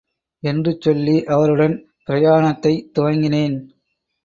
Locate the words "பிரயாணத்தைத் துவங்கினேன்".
2.07-3.57